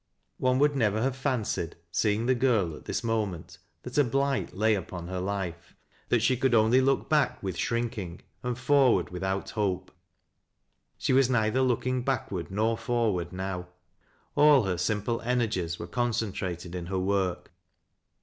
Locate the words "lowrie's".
6.81-6.87